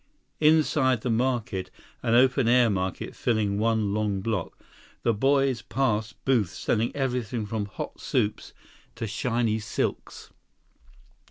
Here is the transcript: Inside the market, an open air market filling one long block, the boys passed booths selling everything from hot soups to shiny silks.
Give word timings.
Inside 0.39 1.01
the 1.01 1.11
market, 1.11 1.69
an 2.01 2.15
open 2.15 2.47
air 2.47 2.71
market 2.71 3.15
filling 3.15 3.59
one 3.59 3.93
long 3.93 4.19
block, 4.21 4.57
the 5.03 5.13
boys 5.13 5.61
passed 5.61 6.25
booths 6.25 6.57
selling 6.57 6.91
everything 6.95 7.45
from 7.45 7.67
hot 7.67 7.99
soups 8.01 8.51
to 8.95 9.05
shiny 9.05 9.59
silks. 9.59 10.31